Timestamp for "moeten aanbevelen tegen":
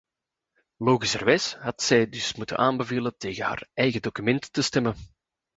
2.35-3.45